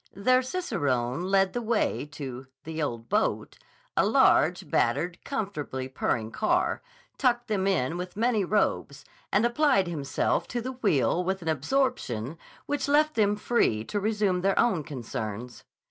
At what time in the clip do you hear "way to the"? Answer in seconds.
1.61-2.81